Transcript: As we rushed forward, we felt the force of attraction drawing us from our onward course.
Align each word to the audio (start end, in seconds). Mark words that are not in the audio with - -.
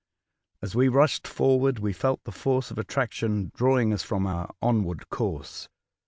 As 0.63 0.73
we 0.73 0.87
rushed 0.87 1.27
forward, 1.27 1.77
we 1.77 1.93
felt 1.93 2.23
the 2.23 2.31
force 2.31 2.71
of 2.71 2.79
attraction 2.79 3.51
drawing 3.53 3.93
us 3.93 4.01
from 4.01 4.25
our 4.25 4.49
onward 4.59 5.09
course. 5.11 5.69